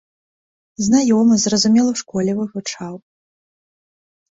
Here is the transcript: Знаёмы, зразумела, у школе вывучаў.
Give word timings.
Знаёмы, 0.85 1.33
зразумела, 1.43 1.89
у 1.97 2.01
школе 2.01 2.31
вывучаў. 2.41 2.93